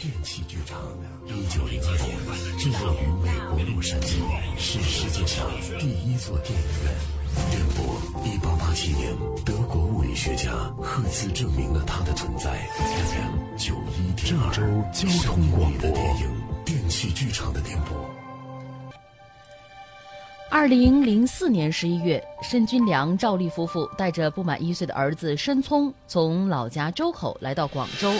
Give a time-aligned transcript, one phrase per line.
[0.00, 0.78] 电器剧场，
[1.26, 4.14] 一九零二年制作于美国洛杉矶，
[4.58, 6.94] 是世界上第一座电影院。
[7.50, 12.52] 电波，一八八七年，德国物理学家赫兹证明了它的存在。
[12.78, 14.62] FM 九一郑州
[14.92, 16.30] 交通广播电影
[16.64, 18.10] 电器剧场的电波。
[20.50, 28.12] 二零零四年十一月，申军良、赵丽夫妇带着不满一岁的儿子申聪，从老家周口来到广州，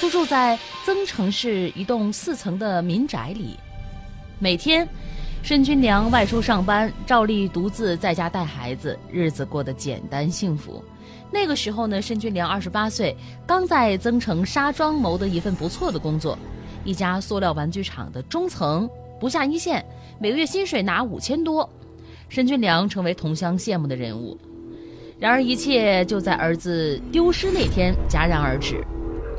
[0.00, 3.58] 租住在增城市一栋四层的民宅里。
[4.38, 4.88] 每天，
[5.42, 10.82] 申军良外出上班，赵丽独自在家带孩子，日子过得简单幸福。
[11.32, 16.38] 那个时候呢，申军良二十八岁，刚在增城沙庄谋得一份不错的工作，
[16.84, 18.88] 一家塑料玩具厂的中层，
[19.18, 19.84] 不下一线，
[20.20, 21.68] 每个月薪水拿五千多。
[22.28, 24.38] 申军良成为同乡羡慕的人物，
[25.18, 28.86] 然而一切就在儿子丢失那天戛然而止。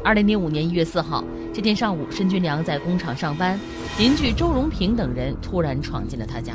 [0.04, 3.60] 二零零五年一月四号，这天上午，申军良在工厂上班，
[3.98, 6.54] 邻居周荣平等人突然闯进了他家。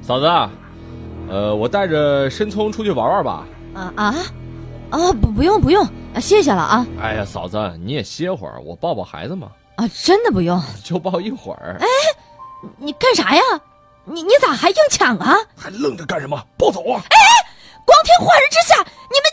[0.00, 0.26] 嫂子，
[1.28, 3.44] 呃，我带着申聪出去玩玩吧。
[3.74, 4.14] 啊啊，
[4.90, 5.86] 啊不不用不用，
[6.20, 6.86] 谢谢了啊。
[7.00, 9.48] 哎呀，嫂子你也歇会儿，我抱抱孩子嘛。
[9.76, 11.76] 啊，真的不用，就抱一会儿。
[11.80, 11.86] 哎，
[12.78, 13.42] 你干啥呀？
[14.04, 15.36] 你你咋还硬抢啊？
[15.56, 16.40] 还愣着干什么？
[16.56, 17.02] 抱走啊！
[17.10, 17.18] 哎，
[17.84, 19.29] 光天化日之下，你们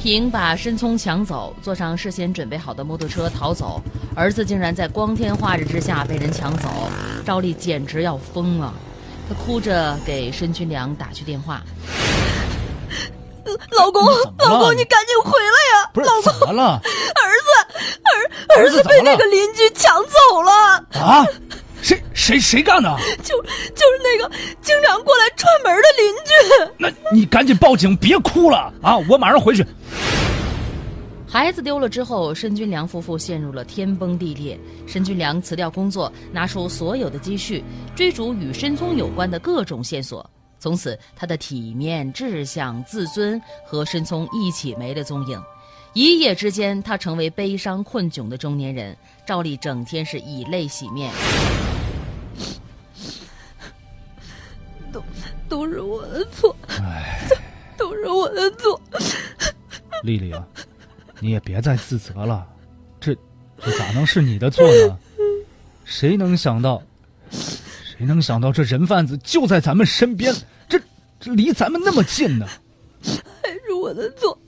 [0.00, 3.78] 平把申聪抢走，坐上事先准备好的摩托车逃走。
[4.16, 6.70] 儿子竟然在光天化日之下被人抢走，
[7.22, 8.72] 赵丽简直要疯了。
[9.28, 11.62] 她哭着给申军良打去电话
[13.76, 14.02] ：“老公，
[14.38, 15.90] 老公，你赶紧回来呀！
[15.92, 16.80] 不是老公，怎么了？
[16.80, 20.50] 儿子，儿儿子被那个邻居抢走了
[20.98, 21.26] 啊！
[22.30, 22.88] 谁谁谁干的？
[23.24, 26.30] 就就是那个经常过来串门的邻居。
[26.78, 28.96] 那你赶紧报警，别哭了啊！
[29.08, 29.66] 我马上回去。
[31.26, 34.56] 孩子丢了之后，申军良夫妇陷入了天崩地裂。
[34.86, 37.64] 申军良辞掉工作，拿出所有的积蓄，
[37.96, 40.28] 追逐与申聪有关的各种线索。
[40.60, 45.42] 从此，他的体面、志向、自尊和申聪一起没了踪影。
[45.94, 48.96] 一夜之间，他成为悲伤困窘的中年人。
[49.26, 51.10] 赵丽整天是以泪洗面。
[55.60, 57.28] 都是我的错，哎，
[57.76, 58.80] 都是我的错。
[60.02, 60.42] 丽丽啊，
[61.18, 62.46] 你也别再自责了，
[62.98, 63.14] 这
[63.62, 64.98] 这咋能是你的错呢？
[65.84, 66.82] 谁能想到，
[67.30, 70.34] 谁能想到这人贩子就在咱们身边，
[70.66, 70.80] 这
[71.20, 72.46] 这离咱们那么近呢？
[73.42, 74.40] 还是我的错，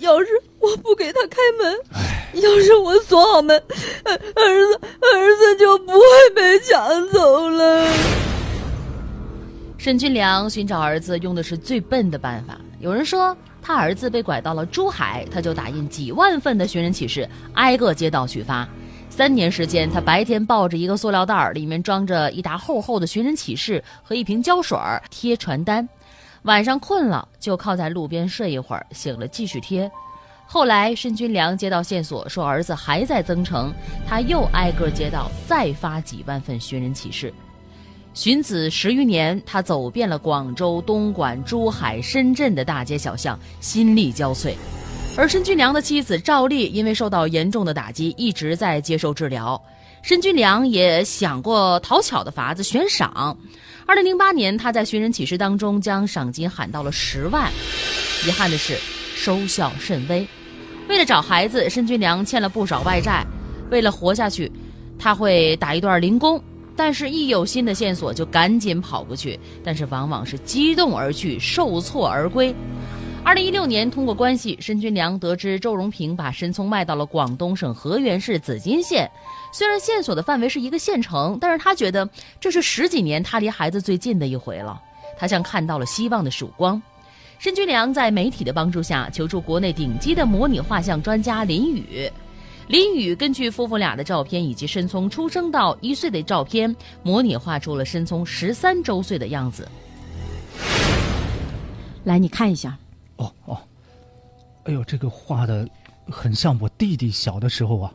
[0.00, 0.26] 要是
[0.58, 1.74] 我不给他开门，
[2.42, 3.56] 要是我锁好门，
[4.04, 6.00] 儿子儿子就不会
[6.34, 7.83] 被抢走了。
[9.84, 12.58] 申军良寻找儿子用的是最笨的办法。
[12.80, 18.66] 有人说他儿子被拐到了珠海，他就打印几万份的寻人启事，挨个街道去发。
[19.10, 24.78] 三年时间，他白天抱着一个塑料袋，里面装着一沓厚厚的寻人启事和一瓶胶水
[25.10, 25.86] 贴传单；
[26.44, 29.92] 晚上困了就靠在路边睡一会儿，醒了继续贴。
[30.46, 33.70] 后来，申军良接到线索说儿子还在增城，
[34.08, 37.30] 他又挨个街道再发几万份寻人启事。
[38.14, 44.54] 寻子十余年，他走遍了广州、东莞、珠海、深圳的大街小巷，心力交瘁。
[45.16, 49.60] 而申军良的妻子赵丽因为受到严重的打击，一直在接受治疗。
[50.02, 53.36] 申军良也想过讨巧的法子悬赏。
[53.84, 57.50] 二零零八年，他在寻人启事当中将赏金喊到了十万，
[58.24, 58.76] 遗憾的是
[59.16, 60.24] 收效甚微。
[60.88, 63.26] 为了找孩子，申军良欠了不少外债。
[63.70, 64.50] 为了活下去，
[65.00, 66.40] 他会打一段零工。
[66.76, 72.54] 但是，一有新的线索就赶紧跑过去，但是往往是激动而去，受挫而归。
[73.22, 79.10] 二零一六年，通过关系，申军良得知周荣平把申聪卖到了广东省河源市紫金县。
[79.52, 82.06] 虽然线索的范围是一个县城，但是他觉得
[82.38, 84.78] 这是十几年他离孩子最近的一回了。
[85.16, 86.80] 他像看到了希望的曙光。
[87.38, 92.10] 申军良在媒体的帮助下，求助国内顶级的模拟画像专家林宇。
[92.66, 99.68] 林宇根据夫妇俩的照片以及申聪出生到一岁的照片，模拟画出了申聪十三周岁的样子。
[102.04, 102.76] 来，你看一下。
[103.16, 103.58] 哦哦，
[104.64, 105.68] 哎呦，这个画的
[106.10, 107.92] 很像我弟弟小的时候啊。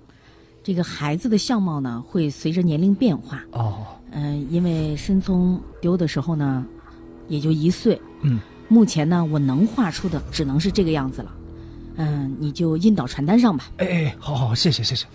[0.64, 3.44] 这个孩子的相貌呢，会随着年龄变化。
[3.52, 3.86] 哦。
[4.12, 6.66] 嗯，因为申聪丢的时候呢，
[7.28, 8.00] 也就一岁。
[8.22, 8.40] 嗯。
[8.68, 11.32] 目前呢，我能画出的只能是这个样子了。
[12.02, 13.70] 嗯，你就印到传单上吧。
[13.78, 15.06] 哎哎，好好，谢谢谢谢。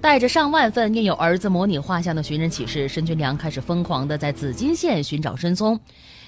[0.00, 5.78] 带着上万份印有儿子模拟画像的寻人启事，申军良开始疯狂的在紫金县寻找申聪。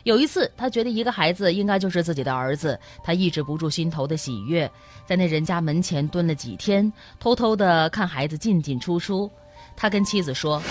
[0.05, 4.71] 有一次，他觉得一个孩子应该就是自己的儿子，他抑制不住心头的喜悦，
[5.05, 9.29] 在那人家门前蹲了几天，偷偷的看孩子进进出出。
[9.77, 10.63] 他跟妻子说：“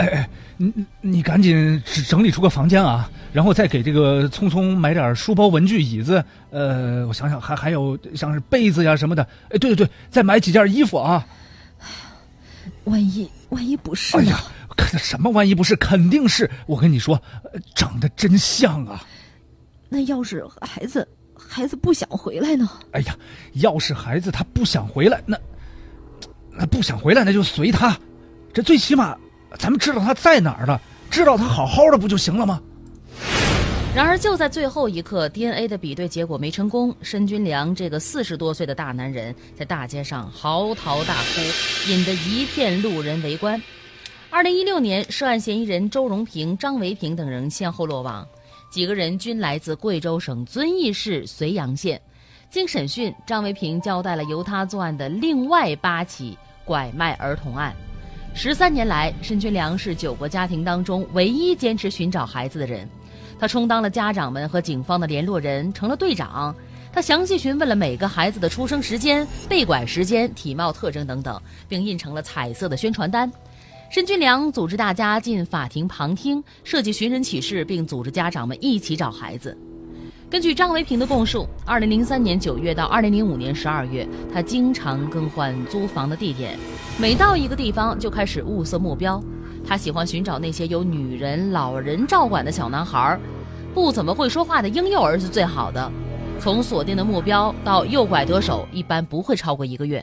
[0.00, 6.24] 哎哎，你你你赶紧整理出个房间啊，然后再给这个聪聪买点书包、文具、椅子。
[6.50, 9.22] 呃，我想想，还还有像是被子呀什么的。
[9.50, 11.26] 哎，对对对，再买几件衣服啊。
[12.84, 14.16] 万一万一不是？
[14.16, 14.40] 哎呀，
[14.74, 15.76] 可什么万一不是？
[15.76, 16.50] 肯定是。
[16.66, 17.20] 我跟你说，
[17.52, 19.04] 呃长得真像啊。
[19.90, 21.06] 那要是孩子
[21.36, 22.66] 孩子不想回来呢？
[22.92, 23.14] 哎呀，
[23.52, 25.36] 要是孩子他不想回来，那
[26.56, 27.94] 那不想回来，那就随他。
[28.52, 29.16] 这最起码
[29.58, 30.80] 咱们知道他在哪儿了，
[31.10, 32.60] 知道他好好的不就行了吗？
[33.92, 36.94] 然而，就在最后一刻，DNA 的比对结果没成功。
[37.02, 43.60] 申军良这个四十多岁的大男人在大街上嚎啕大哭，引得一片路人围观。
[44.30, 48.24] 二零一六年，涉案嫌疑人周荣平、张维平等人先后落网，
[48.70, 52.00] 几个人均来自贵州省遵义市绥阳县。
[52.48, 57.74] 经审讯，张维平交代了由他作案的另外八起拐卖儿童案。
[58.32, 62.88] 十三年来，申军良是九个家庭当中唯一坚持寻找孩子的人。
[63.38, 66.54] 他充当了家长们和警方的联络人，成了队长。
[66.92, 73.30] 他详细询问了每个孩子的出生时间、被拐时间、体貌特征等等，并印成了彩色的宣传单。
[73.90, 79.56] 申军良组织大家进法庭旁听，设计寻人启事，并组织家长们一起找孩子。
[80.30, 86.56] 根据张维平的供述，二零零三年九月到二零零五年十二月，他经常更换租房的地点，
[87.00, 89.20] 每到一个地方就开始物色目标。
[89.66, 93.18] 他喜欢寻找那些有女人、老人照管的小男孩，
[93.74, 95.90] 不怎么会说话的婴幼儿是最好的。
[96.38, 100.02] 从锁定的目标到诱拐得手，一般不会超过一个月。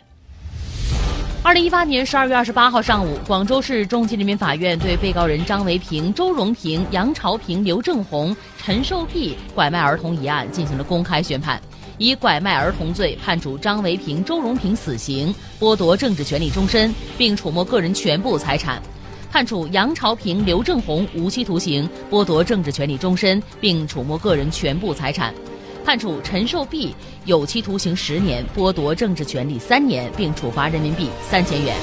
[1.43, 11.61] 二零一八年十二月二十八号上午，广州市中级人民法院对被告人张维平、周荣平、杨朝平、刘正红、陈寿碧拐卖儿童一案进行了公开宣判，
[11.97, 18.81] 以拐卖儿童罪判处张维平、周荣平死刑，剥夺政治权利终身，并处没个人全部财产；
[19.31, 25.33] 判处杨朝平、刘正红无期徒刑，剥夺政治权利终身，并处没个人全部财产。
[25.87, 26.93] 判处陈寿碧
[27.23, 31.73] 有期徒刑十年，剥夺政治权利三年，并处罚人民币三千元。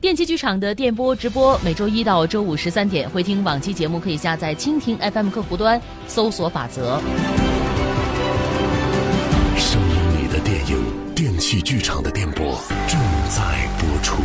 [0.00, 7.00] 电器剧场的电波直播每周一到周五十三点，回听往期节目可以下载蜻蜓 FM 客户端，搜索“法则”。
[9.58, 10.76] 声音里的电影，
[11.12, 12.56] 电器剧场的电波
[12.86, 14.22] 正在播出。